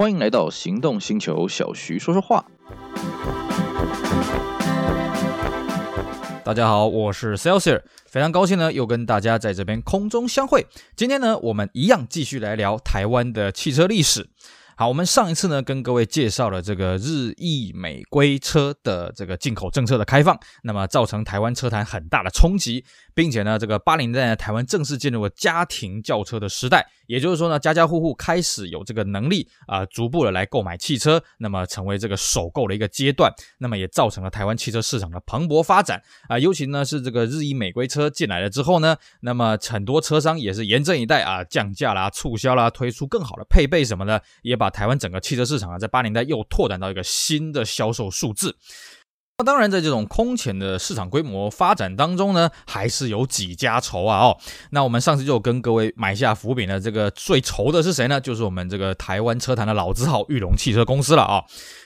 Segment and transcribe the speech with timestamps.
[0.00, 2.42] 欢迎来到行动星球，小徐说说话。
[6.42, 10.66] 大家好，我是 Celsius，非常高兴呢，又跟大家在这边空中相会。
[10.96, 14.26] 今天呢，我们一样继续来聊台湾的汽车历史。
[14.74, 22.82] 好，我们上一次呢，跟各位介绍了这个日意美规车的这个进口政策的开放，那么造成台湾车坛很大的冲击，
[23.20, 48.56] 并且呢，这个八零年代台湾正式进入了家庭轿车的时代，也就是说呢，家家户户开始有这个能力啊、逐步的来购买汽车，那么成为这个首购的一个阶段，那么也造成了台湾汽车市场的蓬勃发展啊、尤其呢是这个日意美规车进来了之后呢，那么很多车商也是严阵以待啊，降价啦、促销啦，推出更好的配备什么的，也把台湾整个汽车市场啊，在八零代又拓展到一个新的销售数字。
[49.42, 54.36] 当然，在这种空前的市场规模发展当中呢，还是有几家愁啊哦。
[54.70, 58.20] 那我们上次就跟各位买下伏笔的，这个最愁的是谁呢？
[58.20, 61.42] 就是我们这个台湾车坛的老字号裕隆汽车公司了啊。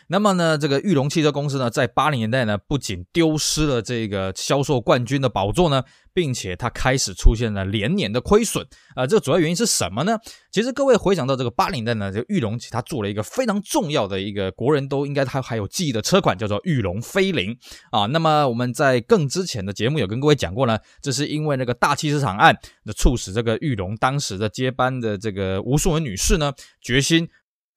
[0.09, 10.19] 那么呢，这个裕隆汽车公司呢，在八零年代呢，不仅丢失了这个销售冠军的宝座呢，并且它开始出现了连年的亏损啊、这个主要原因是什么呢？
[10.53, 17.57] 其实各位回想到这个八零年代呢，这个裕隆它做了一个非常重要的一个国人都应该还还有记忆的车款，叫做裕隆菲凌
[17.91, 18.07] 啊。
[18.07, 27.29] 那么我们在更之前的节目有跟各位讲过呢，这是因为那个大汽车厂案的促使这个裕隆当时的接班的这个吴淑文女士呢，决心。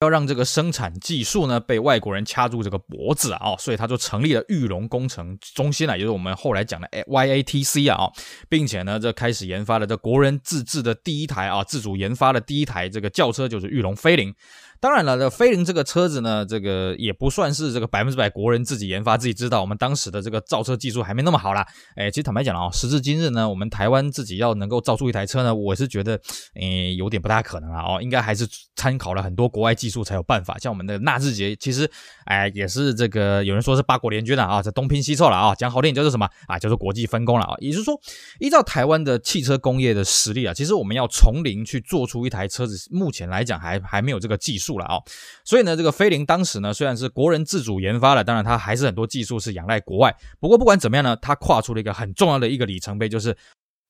[0.02, 8.12] 要让这个生产技术呢被外国人掐住这个脖子啊，哦，所以他就成立了玉龙工程中心啊，也就是我们后来讲的 YATC 啊，
[8.48, 14.34] 并且呢，这开始研发了这国人自制的第一台啊，自主研发的第一台这个轿车就是玉龙飞凌。
[14.80, 19.62] 当然了，这菲凌这个车子呢，这个也不算是这个百分之百国人自己研发自己知道。
[19.62, 21.66] 我们当时的这个造车技术还没那么好啦。
[21.96, 26.20] 哎，其实坦白讲啊，时至今日呢，我们台湾自己要能够造出一台车呢，我是觉得，
[26.56, 27.82] 诶，有点不大可能啊。
[27.82, 30.58] 哦，应该还是参考了很多国外技术才有办法。
[30.60, 31.90] 像我们的纳智捷，其实，
[32.26, 35.56] 哎，也是这个有人说是八国联军了啊，这东拼西凑了啊。
[35.56, 36.60] 讲好听点叫做什么啊？
[36.60, 37.56] 叫做国际分工了啊。
[37.60, 38.00] 也就是说，
[38.40, 44.67] 依照台湾的汽车工业的实力啊，其实我们要从零去做出一台车子，目前来讲还还没有这个技术。
[44.68, 45.00] 住了啊，
[45.46, 50.14] 所以呢，这个菲凌当时呢，虽然是国人自主研发的，当然它还是很多技术是仰赖国外。
[50.40, 53.36] 不过不管怎么样呢，它跨出了一个很重要的一个里程碑，就是。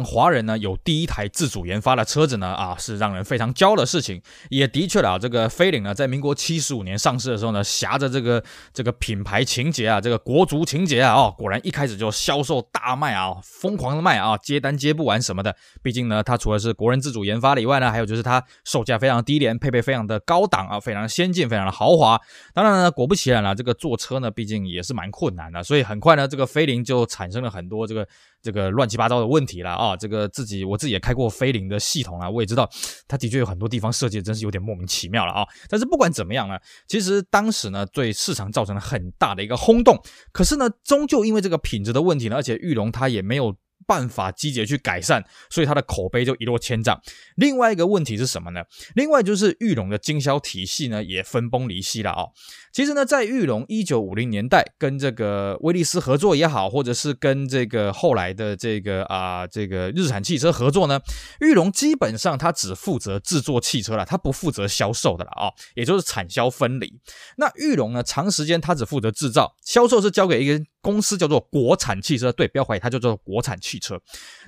[0.06, 4.22] 华人呢有第一台自主研发的车子呢啊，是让人非常骄傲的事情。
[4.50, 15.56] 也的确啊，这个菲凌呢，在民国七十五年上市的时候呢，挟着这个这个品牌情节啊，这个国足情节啊，哦，果然一开始就销售大卖啊，疯狂的卖啊，接单接不完什么的。
[15.82, 22.22] 毕竟呢，它除了是国人自主研发的以外呢，还有就是它售价非常低廉，配备非常的高档啊，非常先进，非常的豪华。
[22.54, 28.08] 当然呢，果不其然了，这个坐车呢，毕竟也是蛮困难的，所以很快呢，这个菲凌就产生了很多这个。
[28.48, 29.94] 这个乱七八糟的问题了啊！
[29.98, 32.70] 这个自己我自己也开过飞凌的系统啊，我也知道
[33.06, 35.46] 它的确有很多地方设计的真是有点莫名其妙了啊！
[35.68, 36.58] 但是不管怎么样呢，
[36.88, 43.54] 其实当时呢对市场造成了很大的一个轰动，可是呢终究因为这个品质的问题呢，而且玉龙它也没有。
[43.86, 47.00] 办法积极去改善，所以它的口碑就一落千丈。
[47.36, 48.62] 另外一个问题是什么呢？
[48.96, 52.26] 另外就是裕隆的经销体系呢也分崩离析了啊、
[52.74, 61.00] 其实呢，在裕隆一九五零年代跟这个威利斯合作也好，或者是跟这个后来的这个啊、呃、这个日产汽车合作呢，
[61.42, 66.94] 裕隆基本上它只负责制作汽车了，它不负责销售的了啊、也就是产销分离。
[67.38, 70.64] 那裕隆呢，长时间它只负责制造，销售是交给一个。
[70.88, 74.00] 公司叫做国产汽车，对，不要怀疑，它叫做国产汽车。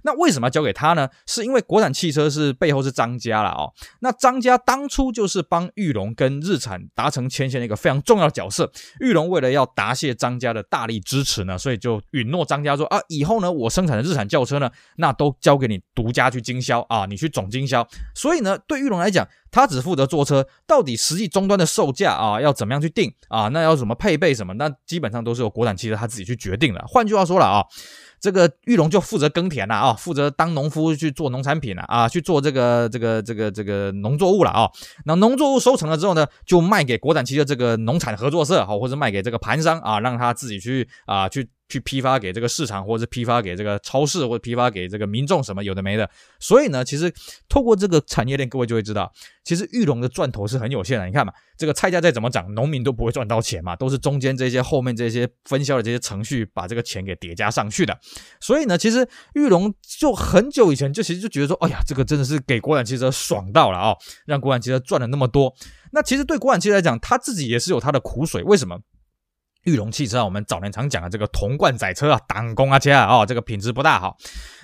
[0.04, 1.10] 那为什么要交给他呢？
[1.28, 3.74] 是因为国产汽车是背后是张家了哦。
[4.00, 8.72] 那张家当初就是帮裕隆跟日产达成牵线的一个非常重要的角色。
[9.02, 17.86] 裕隆为了要答谢张家的大力支持呢，所以就允诺张家说啊，以后呢我生产的日产轿车呢，那都交给你独家去经销啊，你去总经销。
[18.16, 23.48] 所以呢，对裕隆来讲，他只负责做车，到底实际终端的售价啊，要怎么样去定啊？
[23.50, 24.54] 那要怎么配备什么？
[24.56, 26.84] 那基本上都是由国产汽车他自己去决定了。
[26.88, 27.66] 换句话说了啊，
[28.20, 34.70] 这个玉龙就负责耕田了啊，负责当农夫去做农产品了啊，去做这个这个这个这个农作物了啊。
[35.06, 41.50] 那农作物收成了之后呢，就卖给国产汽车这个农产合作社，好，或者卖给这个盘商啊，让他自己去啊去。
[41.70, 46.10] 去批发给这个市场，或者是批发给这个超市，或者批发给这个民众，什么有的没的。
[46.40, 47.14] 所以呢，其实
[47.48, 49.12] 透过这个产业链，各位就会知道，
[49.44, 51.06] 其实玉龙的赚头是很有限的。
[51.06, 57.96] 你看嘛，这个菜价再怎么涨，农民都不会赚到钱嘛，都是中间这些后面这些分销的这些程序把这个钱给叠加上去的。
[58.42, 63.96] 所以呢，其实玉龙就很久以前就其实就觉得说，哎呀，这个真的是给国产汽车爽到了啊、
[64.26, 65.54] 让国产汽车赚了那么多。
[65.92, 68.80] 那其实对国产汽车来讲，他自己也是有他的苦水，为什么？
[69.64, 74.18] 裕隆汽车啊，我们早年常讲的这个铜罐载车啊，挡工啊，车啊，哦，这个品质不大好。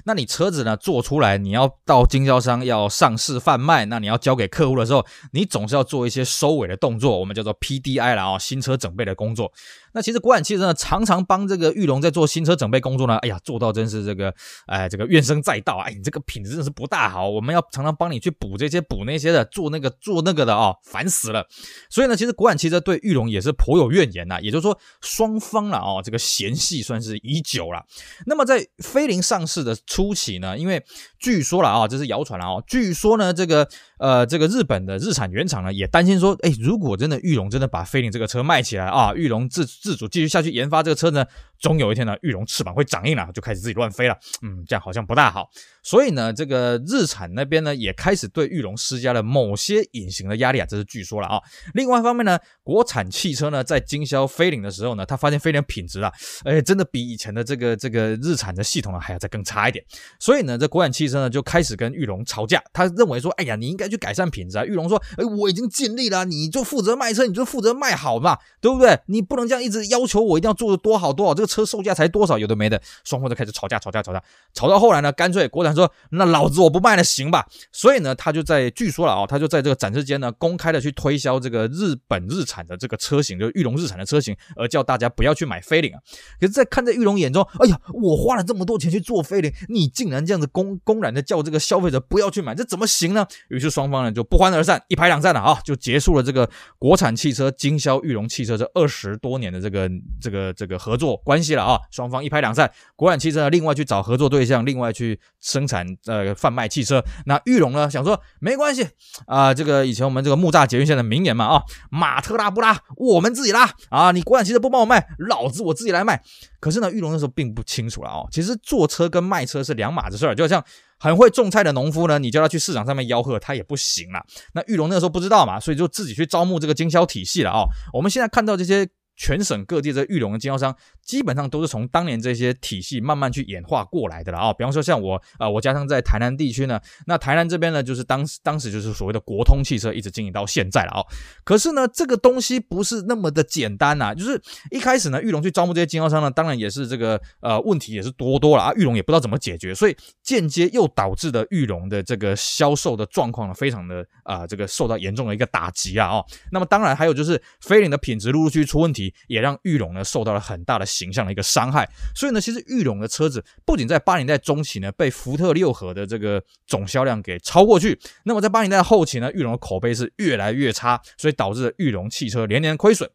[0.06, 9.52] 那你车子呢做出来，你要到经销商要上市贩卖，那你要交给客户的时候，你总是要做一些收尾的动作，我们叫做 PDI 了啊，新车整备的工作。
[9.96, 14.32] 那其实国产汽车呢，常常帮这个裕隆在做新车整备工作呢，哎呀，做到真是这个，
[14.68, 21.48] 哎，这个怨声载道啊，哎，你这个品质真是不大好，我们要常常帮你去补这些补那些的，做那个做那个的啊，烦死了。
[21.90, 27.86] 所以呢，其实国产汽车对裕隆也是颇有怨言呐，也就是说双方了啊，这个嫌隙算是已久了。
[28.26, 30.84] 那么在飞凌上市的初期呢，因为
[31.26, 33.68] 据说了啊，这是谣传了啊，据说呢，这个
[33.98, 41.26] 呃，这个日本的日产原厂呢也担心说，哎，如果真的玉龙真的把飞凌这个车卖起来啊，玉龙自自主继续下去研发这个车呢，
[41.58, 44.16] 总有一天呢，玉龙翅膀会长硬了，就开始自己乱飞了。
[44.44, 45.50] 嗯，这样好像不大好。
[45.82, 51.42] 所以呢，这个日产那边呢，也开始对玉龙施加了某些隐形的压力啊，这是据说了啊。
[51.74, 56.12] 另外一方面呢，国产汽车呢，在经销飞凌的时候呢，他发现飞凌品质啊，
[56.44, 59.84] 哎，真的比以前的这个这个日产的系统呢，还要再更差一点。
[60.20, 62.64] 所以呢，这国产汽车呢，就开始跟玉龙吵架。
[62.74, 64.66] 他认为说，哎呀，你应该去改善品质啊。
[64.66, 69.00] 玉龙说，哎，我已经尽力了，你就负责卖车，你就负责卖好嘛，对不对？
[69.08, 74.24] 你不能这样一直要求我一定要做的多好多好，这个车售价才多少，有的没的，双方就开始吵架，吵架，吵架，
[74.54, 77.46] 吵到后来呢，干脆国产说，那老子我不卖了，行吧？
[77.72, 86.00] 所以呢，他就在据说了啊，他就在这个展示间呢，公开的去推销这个日本日产的这个车型，就是裕隆日产的车型，而叫大家不要去买飞凌啊。
[86.40, 93.28] 可是，在看在玉龙眼中，哎呀，我花了这么多钱去做飞凌，你竟然这样子公公公然的叫这个消费者不要去买，这怎么行呢？
[93.50, 96.50] 于是双方呢就不欢而散，一拍两散了啊，就结束了这个
[96.80, 99.90] 国产汽车经销裕隆汽车这二十多年的这个
[100.22, 107.04] 这个这个合作关系了啊，双方一拍两散，国产汽车呢另外去找合作对象，另外去生产呃贩卖汽车。
[107.26, 108.88] 那裕隆呢想说没关系
[109.28, 116.24] 啊，这个以前我们这个木栅捷运线的名言嘛啊，马特拉不拉，我们自己拉啊，你国产汽车不帮我卖，老子我自己来卖。
[116.66, 120.66] 可是呢，玉龙那时候并不清楚了哦，其实坐车跟卖车是两码子事儿，就像
[120.98, 124.26] 很会种菜的农夫呢，你叫他去市场上面吆喝，他也不行了。
[124.56, 127.70] 那玉龙那时候不知道嘛，所以就自己去招募这个经销体系了哦。
[127.94, 128.90] 我们现在看到这些。
[129.16, 134.54] 全省各地的玉龙的经销商，基本上都是从当年这些体系慢慢去演化过来的了啊。
[134.54, 141.02] 比方说像我啊，我家乡在台南地区呢，那台南这边呢，就是当时当时就是所谓的国通汽车，一直经营到现在了啊。
[141.44, 144.42] 可是呢，这个东西不是那么的简单呐，就是
[144.72, 148.74] 一开始呢，玉龙去招募这些经销商呢，当然也是这个呃问题也是多多了啊。
[148.76, 156.26] 玉龙也不知道怎么解决，所以间接又导致的玉龙的这个销售的状况呢，非常的啊这个受到严重的一个打击啊哦。
[156.52, 159.05] 那么当然还有就是飞凌的品质陆陆续续出问题。
[159.28, 173.10] 也让裕隆呢受到了很大的形象的一个伤害，所以呢，其实裕隆的车子不仅在八零代中期呢被福特六和的这个总销量给超过去，那么在八零代后期呢，裕隆的口碑是越来越差，所以导致了裕隆汽车连年亏损。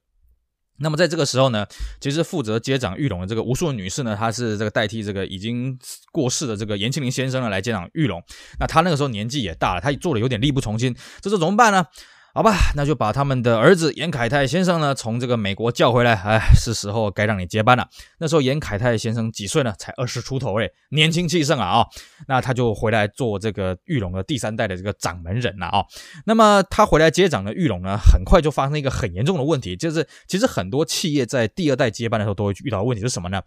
[0.83, 1.67] 那么在这个时候呢，
[2.01, 5.79] 其实负责接掌裕隆的这个吴淑女士呢，她是这个代替这个已经
[6.11, 8.23] 过世的这个严庆林先生呢来接掌裕隆，
[8.59, 11.85] 那她那个时候年纪也大了，她做的有点力不从心，这时候怎么办呢？
[12.33, 16.15] 好吧，那就把他们的儿子严凯泰先生呢从这个美国叫回来。
[16.15, 17.89] 哎，是时候该让你接班了。
[18.19, 19.75] 那时候严凯泰先生几岁呢？
[19.79, 21.87] 才二十出头诶，年轻气盛啊啊、
[22.29, 25.85] 那他就回来做这个玉龙的第三代的这个掌门人了啊、
[26.25, 33.43] 那么他回来接掌的玉龙呢，很快就发生一个很严重的问题，就是其实很多企业在第二代接班的时候都会遇到的问题是什么呢？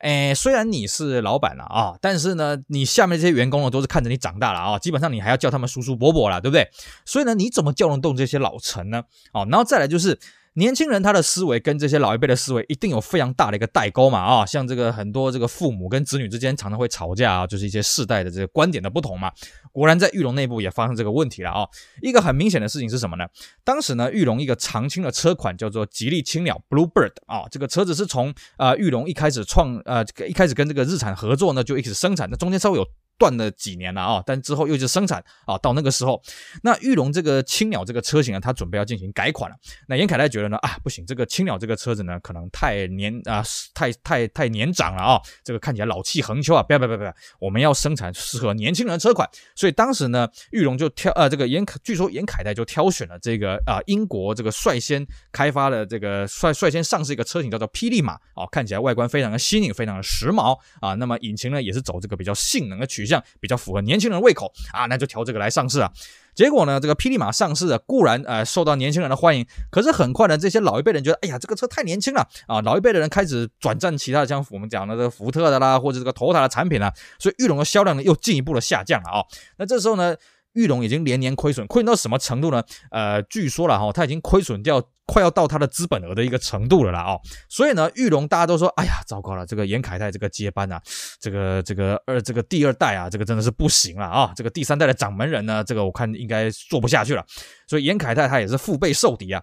[0.00, 6.66] 哎，虽然你是老板了啊，但是呢，你下面这些员工呢都是看着你长大了啊，基本上你还要叫他们叔叔伯伯了，对不对？
[7.04, 9.02] 所以呢，你怎么叫得动这这些老臣呢？
[9.32, 10.18] 哦，然后再来就是。
[10.54, 19.32] 年轻人他的思维跟这些老一辈的思维一定有非常大的一个代沟嘛啊，像这个很多这个父母跟子女之间常常会吵架啊，就是一些世代的这个观点的不同嘛。
[19.72, 21.66] 果然在玉龙内部也发生这个问题了啊。
[22.02, 23.24] 一个很明显的事情是什么呢？
[23.64, 32.86] 当时呢，玉龙一个常青的车款叫做吉利青鸟 Bluebird 啊，这个车子是从呃玉龙一开始创呃一开始跟这个日产合作呢，就一直生产，那中间稍微有。
[33.18, 36.20] 断了几年了啊，但之后又是生产啊，到那个时候，
[36.62, 39.56] 那玉龙这个青鸟这个车型呢，它准备要进行改款了。
[39.86, 49.28] 那严凯泰觉得呢，啊，不行，这个青鸟这个车子呢，可能太年啊，太太太年长了啊，这个看起来老气横秋啊，不要不要不要，我们要生产适合年轻人的车款。
[49.54, 60.94] 所以当时呢，玉龙就挑呃这个严，据说严凯泰就挑选了这个啊英国这个率先开发的这个率率先上市一个车型叫做霹雳马啊，看起来外观非常的新颖，非常的时髦啊。
[60.94, 63.22] 那么引擎呢，也是走这个比较性能的取向。
[63.40, 65.90] 比较符合年轻人的胃口啊，那就调这个来上市啊。
[66.34, 72.60] 结果呢，这个霹雳马上市啊，固然呃受到年轻人的欢迎，可是很快呢，这些老一辈人觉得，哎呀，这个车太年轻了啊。
[72.62, 79.24] 老一辈的人开始转战其他的，像我们讲的这个福特的啦，或者这个头塔的产品啦，所以玉龙的销量呢又进一步的下降了啊。
[79.58, 80.14] 那这时候呢，
[80.52, 82.62] 玉龙已经连年亏损，亏损到什么程度呢？
[82.90, 90.80] 呃，据说了哈，他已经亏损掉快要到他的资本额的一个程度了啦哦，所以呢，玉龙大家都说，哎呀，糟糕了，这个严凯泰这个接班啊，
[91.20, 97.24] 这个这个二这个第二代啊，这个真的是不行了啊，这个第三代的掌门人呢，这个我看应该做不下去了，
[97.66, 99.42] 所以严凯泰他也是腹背受敌啊。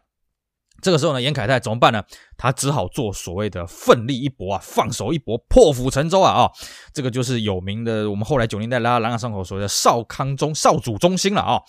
[0.82, 2.02] 这个时候呢，严凯泰怎么办呢？
[2.40, 6.52] 他只好做所谓的奋力一搏啊，放手一搏，破釜沉舟啊啊、哦！
[6.94, 11.62] 这个就是有名的，我们后来九零代拉朗朗上口所谓的少康中少主中心了啊、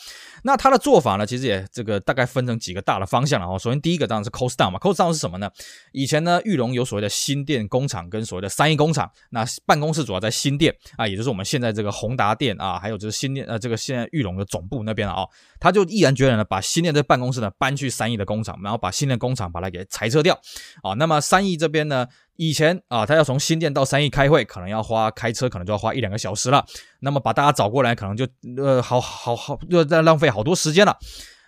[0.44, 3.58] 那他的做法呢，其实也这个大概分成几个大的方向了啊、哦。
[3.58, 5.50] 首先第一个当然是 cost down 嘛，cost down 是什么呢？
[5.90, 15.28] 以前呢，玉龙有所谓的新店工厂跟所谓的三义工厂，那办公室主要在新店啊，也就是我们现在这个宏达店啊，还有就是新店呃这个现在玉龙的总部那边了啊、哦。
[15.58, 20.38] 他就毅然决然的把新店的办公室呢搬去三义的工厂，然后把新店工厂把它给裁撤掉
[20.82, 20.94] 啊。
[20.94, 26.64] 那么三亿这边呢，以前啊，他要从新店到三亿开会，可能要花开车，可能就要花一两个小时了。
[27.00, 28.26] 那么把大家找过来，可能就
[28.56, 30.96] 呃，好好好，又在浪费好多时间了。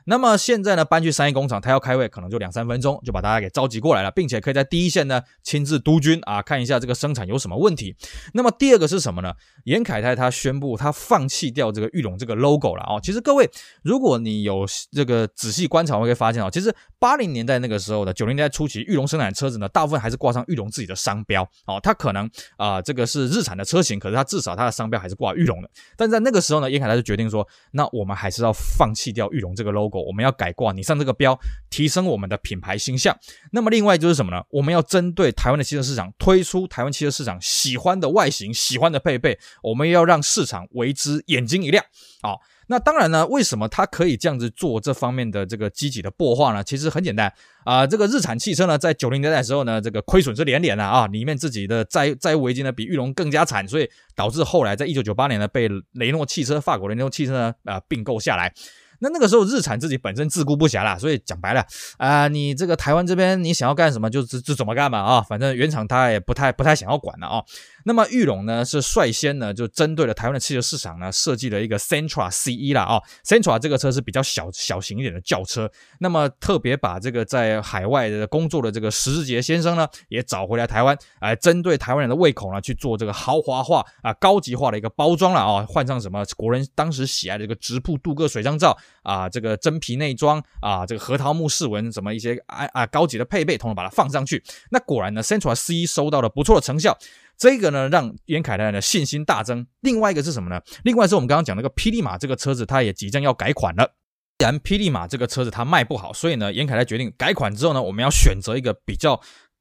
[0.04, 7.96] 那么现在呢，搬去三一工厂，他要开会，可能就两三分钟就把大家给召集过来了，并且可以在第一线呢亲自督军啊，看一下这个生产有什么问题。
[8.34, 9.32] 那么第二个是什么呢？
[9.64, 13.00] 严凯泰他宣布他放弃掉这个玉龙这个 logo 了哦。
[13.02, 13.48] 其实各位，
[13.82, 21.78] 如果你有这个仔细观察，会会发现哦，其实八零年代那个时候的九零年代初期，玉龙生产车子呢，大部分还是挂上玉龙自己的商标哦。
[21.80, 25.70] 它可能啊、这个是日产的车型，可是它至少它的商标还是挂玉龙的。
[25.96, 29.91] 但在那个时候呢，严凯泰就决定说，那我们还是要放弃掉玉龙这个 logo。
[30.00, 31.36] 我们要改挂你上这个标，
[31.68, 33.16] 提升我们的品牌形象。
[33.50, 34.40] 那么另外就是什么呢？
[34.50, 39.36] 我们要针对台湾的汽车市场，推出台湾汽车市场喜欢的外形、喜欢的配备。
[39.62, 41.84] 我们要让市场为之眼睛一亮。
[42.22, 46.62] 啊，那当然呢，为什么它可以这样子做这方面的这个积极的擘化呢？
[46.62, 47.32] 其实很简单
[47.64, 58.52] 啊、这个日产汽车呢，在九零年代的时候呢，这个亏损是连连的啊，里面自己的债债务危机呢，比裕隆更加惨，所以导致后来在一九九八年呢，被雷诺汽车、法国雷诺汽车呢啊并购下来。
[59.02, 61.66] 那那个时候日产自己本身自顾不暇啦，所以讲白了
[61.96, 67.42] 啊、你这个台湾这边你想要干什么就就就怎么干嘛啊，反正原厂他也不太不太想要管了啊。
[67.84, 75.68] 那么裕隆呢是率先呢就针对了台湾的汽车市场呢设计了一个 Sentra C1 啦啊，Sentra 这个车是比较小小型一点的轿车，
[75.98, 88.78] 那么特别把这个在海外的工作的这个石志杰先生呢也找回来台湾，来针对台湾人的胃口呢去做这个豪华化啊高级化的一个包装了啊，换上什么国人当时喜爱的这个直瀑镀铬水箱罩。
[89.02, 94.42] 啊，这个真皮内装啊，这个核桃木饰纹，什么一些啊啊高级的配备，统统把它放上去。
[94.70, 96.96] 那果然呢，Sentra C 收到了不错的成效。
[97.38, 99.66] 这个呢，让严凯泰的信心大增。
[99.80, 100.60] 另外一个是什么呢？
[100.84, 103.94] 另外是我们刚刚讲那个霹雳马这个车子，它也即将要改款了。
[104.38, 109.20] 既然霹雳马这个车子它卖不好，所以呢，严凯泰决定改款之后呢，我们要选择一个比较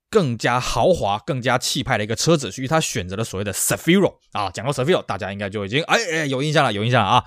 [0.10, 4.52] 更加豪华、更加气派的一个车子，所以他选择了所谓的 Cefiro 啊。
[4.52, 7.24] 讲到 Cefiro，大家应该就已经哎哎有印象了，有印象了啊。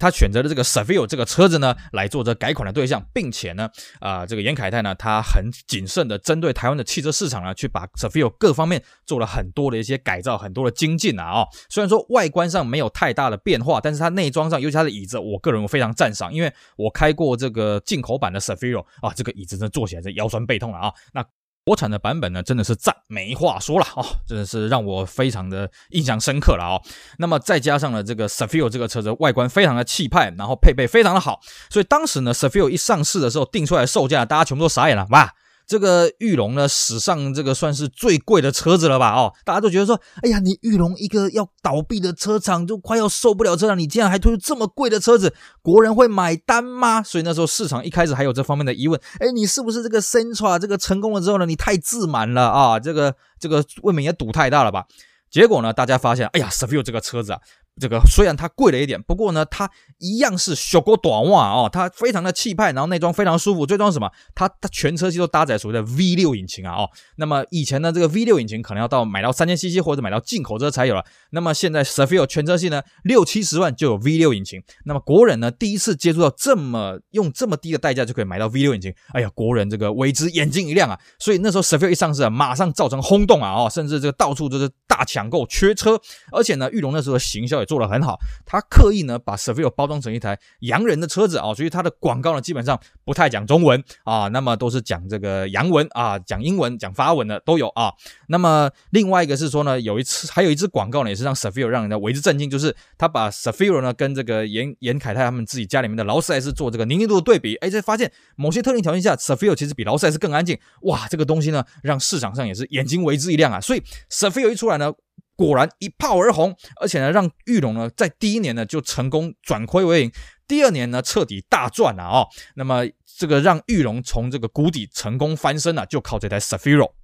[0.00, 3.68] 他选择了这个 Cefiro 这个车子呢，来做这改款的对象，并且呢，
[4.00, 21.24] 啊、这个严凯泰呢，他很谨慎的针对台湾的汽车市场呢，去把 Cefiro 各方面做了很多的一些改造，很多的精进啊，哦，虽然说外观上没有太大的变化，但是它内装上，尤其它的椅子，我个人非常赞赏，因为我开过这个进口版的 Cefiro 啊，这个椅子真的坐起来是腰酸背痛了啊，那。
[21.70, 26.82] 国产的版本呢，真的是赞，没话说了哦，真的是让我非常的印象深刻了哦。
[27.18, 35.32] 那么再加上了这个 Sefio 这个车子外观非常的气派，然后配备非常的好，所以当时呢，Sefio 一上市的时候定出来售价，大家全部都傻眼了，哇！
[35.70, 39.14] 这个裕隆呢，史上这个算是最贵的车子了吧？
[39.14, 47.04] 哦，大家都觉得说，哎呀，你裕隆一个要倒闭的车厂，就快要受不了车了，你竟然还推出这么贵的车子，国人会买单吗？
[47.04, 52.80] 所以那时候市场一开始还有这方面的疑问，哎，你是不是这个 centra 这个成功了之后呢，你太自满了啊？
[52.80, 54.86] 这个这个未免也赌太大了吧？
[55.30, 57.38] 结果呢，大家发现，哎呀，Cefiro 这个车子啊。
[57.80, 63.64] 这个虽然它贵了一点，不过呢，它一样是小狗短袜哦，它非常的气派，然后内装非常舒服。
[63.64, 64.10] 最重要是什么？
[64.34, 66.90] 它它全车系都搭载所谓的 V 六引擎啊哦。
[67.16, 71.04] 那么以前呢，这个 V 六引擎可能要到买到三千 CC 或者买到进口车才有了。
[71.30, 74.62] 那么现在 s a f i r 全车系呢，六七十万就有 V 六引擎。
[74.84, 80.98] 那么国人呢，第一次接触到这么用这么低的代价就可以买到 V 六引擎，哎呀，国人这个为之眼睛一亮啊。
[81.18, 86.00] 所以那时候 s a f i r 一上市啊，马上造成轰动啊哦，甚至这个到处都是大抢购、缺车。
[86.32, 97.92] 而且呢，裕隆那时候的行销也做得很好，他刻意呢把 Cefiro 包装成一台洋人的车子啊，所以他的广告呢基本上不太讲中文啊，那么都是讲这个洋文啊，讲英文、讲法文的都有啊。
[98.26, 110.58] 那么另外一个是说呢，有一次还有一支广告呢，也是让 Cefiro 让人家为之震惊，就是他把 Cefiro 呢跟这个严严凯泰他们自己家里面的劳斯莱斯做这个宁静度的对比，哎，才发现某些特定条件下 Cefiro 其实比劳斯莱斯更安静。
[110.82, 114.92] 哇，这个东西呢让市场上也是眼睛为之一亮啊，所以 Cefiro 一出来呢。
[115.40, 120.12] 果然一炮而红，而且呢，让玉龙呢在第一年呢就成功转亏为盈。
[120.46, 122.28] 第二年呢，彻底大赚了啊、哦。
[122.56, 122.82] 那么
[123.16, 126.94] 这个让玉龙从这个谷底成功翻身啊，就靠这台 s a f i r o。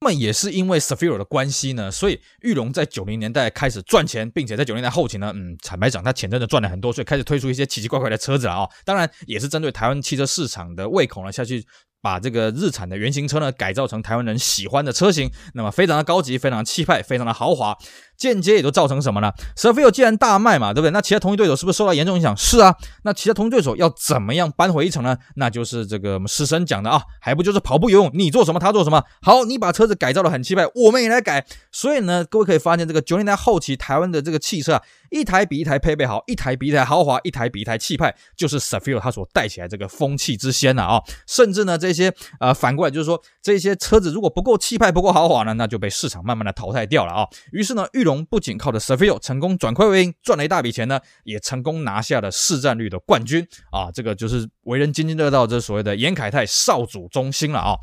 [0.00, 8.70] 那么也是因为 s a f i r o 的关系呢，所以玉龙在九零年代开始赚钱，并且在九零年代后期呢，嗯，坦白讲，他钱真的赚了很多，所以开始推出一些奇奇怪怪的车子啊、哦。
[8.86, 11.62] 当然，也是针对台湾汽车市场的胃口呢下去。
[12.06, 17.76] 把这个日产的原型车呢改造成台湾人喜欢的车型，那么非常的高级，非常气派，非常的豪华，
[18.16, 20.90] 间接也都造成什么呢？Sphero 既然大卖嘛，对不对？
[20.90, 22.36] 那其他同一对手是不是受到严重影响？
[22.36, 25.16] 是啊，那其他同一对手要怎么样扳回一城呢？
[25.36, 29.02] 那就是这个我们师生讲的啊，还不就是跑步游泳，你做什么他做什么？
[29.22, 31.46] 好，你把车子改造的很气派，我们也来改。
[31.70, 34.82] 所以呢，各位可以发现，这个九零年代后期台湾的这个汽车啊。
[35.08, 41.02] 一台比一台配备好，一台比一台豪华，一台比一台气派，就是 Sphero 它所带起来这个风气之先呐啊！
[41.28, 47.24] 甚至呢，这些呃反过来就是说，这些车子如果不够气派、不够豪华呢，那就被市场慢慢的淘汰掉了啊。
[47.52, 53.90] 于是呢，遇荣不仅靠着 Severo 成功转亏为盈，赚了一大笔钱呢，也成功拿下了市占率的冠军啊！
[53.92, 57.76] 这个就是为人津津乐道这所谓的严凯泰少主中心了啊。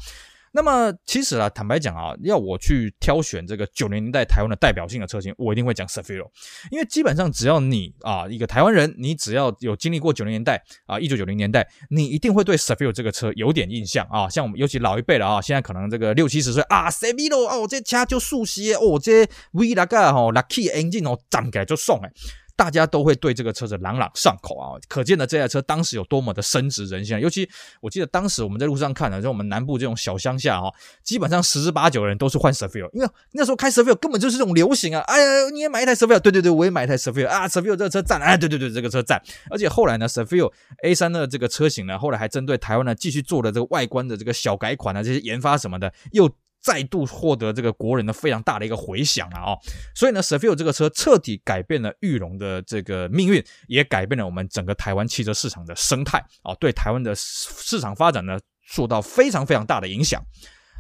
[0.55, 6.29] 那么其实啊，坦白讲啊，要我去挑选这个九零年代台湾的代表性的车型，我一定会讲 Sphero，
[6.69, 14.29] 因为基本上只要你啊一个台湾人，你只要有经历过九零年代啊一九九零年代，你一定会对 Sphero 这个车有点印象啊。
[14.29, 22.11] 像我们尤其老一辈的啊，现在可能这个六七十岁啊，Sphero 哦，这车就速些哦，这 V 那个吼 Lucky Engine 哦，站起来就爽哎。
[22.55, 27.19] 大家都会对这个车子朗朗上口啊，可见的这台车当时有多么的深植人心啊！
[27.19, 27.49] 尤其
[27.81, 30.71] 我记得当时我们在路上看的，就我们南部这种小乡下啊，
[31.03, 35.01] 基本上十之八九的人都是换 Sphero，因为那时候开 Sphero 根本就是这种流行啊！
[35.07, 39.21] 哎呀，你也买一台 Sphero，对对对，我也买一台 Sphero 啊，Sphero 这个车赞，哎，对对对，这个车赞。
[39.49, 40.51] 而且后来呢，Sphero
[40.85, 46.29] A3 的这个车型呢，后来还针对台湾呢继续做了这个外观的这个小改款啊，这些研发什么的又。
[46.63, 49.53] 再度获得这个国人的非常大的一个回响了啊，
[49.93, 60.23] 所以呢，Sphero 这个车彻底改变了裕隆的这个命运，也改变了我们整个台湾汽车市场的生态啊，对台湾的市场发展呢，受到非常非常大的影响。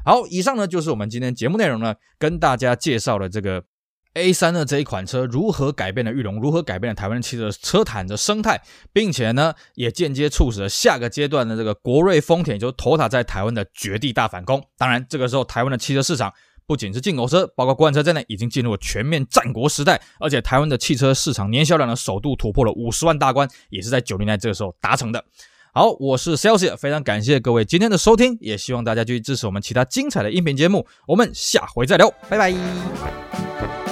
[0.05, 3.63] 好，以上呢就是我们今天节目内容呢，跟大家介绍了这个。
[4.13, 14.63] A3 的这一款车如何改变了裕隆，如何改变了台湾的汽车车坛的生态，并且呢，也间接促使了下个阶段的这个国瑞丰田，就是 Toyota 在台湾的绝地大反攻。
[14.77, 16.31] 当然，这个时候台湾的汽车市场
[16.67, 19.99] 不仅是进口车，包括国产车在内，已经进入了全面战国时代。
[20.19, 25.25] 而且，台湾的汽车市场年销量呢，首度突破了五十万大关，也是在九零年代这个时候达成的。
[25.73, 30.85] 好，我是 Celsius，非常感谢各位今天的收听，也希望大家继续支持我们其他精彩的音频节目。
[31.07, 33.82] 我们下回再聊，拜拜。